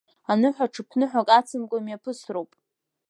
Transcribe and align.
Аныҳәа 0.31 0.73
ҽыԥныҳәак 0.73 1.27
ацымкәа 1.37 1.77
имҩаԥысроуп. 1.79 2.51